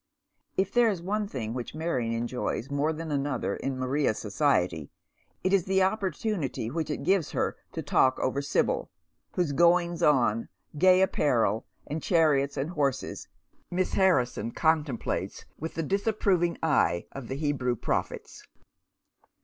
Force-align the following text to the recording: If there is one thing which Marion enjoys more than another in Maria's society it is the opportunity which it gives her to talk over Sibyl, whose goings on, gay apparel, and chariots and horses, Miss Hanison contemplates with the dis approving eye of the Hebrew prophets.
If 0.57 0.71
there 0.73 0.89
is 0.89 0.99
one 0.99 1.27
thing 1.27 1.53
which 1.53 1.75
Marion 1.75 2.11
enjoys 2.15 2.71
more 2.71 2.91
than 2.91 3.11
another 3.11 3.55
in 3.57 3.77
Maria's 3.77 4.17
society 4.17 4.89
it 5.43 5.53
is 5.53 5.65
the 5.65 5.83
opportunity 5.83 6.71
which 6.71 6.89
it 6.89 7.03
gives 7.03 7.33
her 7.33 7.55
to 7.73 7.83
talk 7.83 8.17
over 8.17 8.41
Sibyl, 8.41 8.89
whose 9.33 9.51
goings 9.51 10.01
on, 10.01 10.49
gay 10.75 11.03
apparel, 11.03 11.67
and 11.85 12.01
chariots 12.01 12.57
and 12.57 12.71
horses, 12.71 13.27
Miss 13.69 13.93
Hanison 13.93 14.55
contemplates 14.55 15.45
with 15.59 15.75
the 15.75 15.83
dis 15.83 16.07
approving 16.07 16.57
eye 16.63 17.05
of 17.11 17.27
the 17.27 17.35
Hebrew 17.35 17.75
prophets. 17.75 18.43